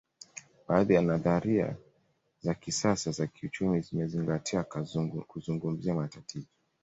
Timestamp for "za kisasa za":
2.41-3.27